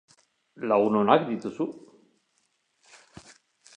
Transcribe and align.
Lagun 0.69 0.93
onak 1.01 1.27
dituzu? 1.29 1.69